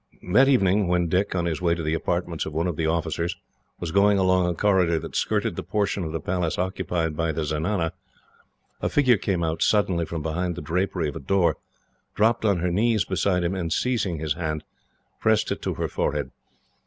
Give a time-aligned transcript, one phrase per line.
[0.33, 3.37] That evening when Dick, on his way to the apartments of one of the officers,
[3.79, 7.43] was going along a corridor that skirted the portion of the Palace occupied by the
[7.45, 7.91] zenana;
[8.81, 11.57] a figure came out suddenly from behind the drapery of a door,
[12.15, 14.63] dropped on her knees beside him, and, seizing his hand,
[15.19, 16.31] pressed it to her forehead.